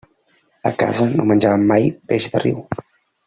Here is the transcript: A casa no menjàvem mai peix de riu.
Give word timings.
A 0.69 0.71
casa 0.83 1.05
no 1.11 1.27
menjàvem 1.33 1.67
mai 1.73 1.85
peix 2.13 2.31
de 2.37 2.43
riu. 2.45 2.59